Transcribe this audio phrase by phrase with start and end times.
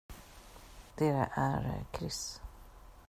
[0.95, 2.41] Det är Chris.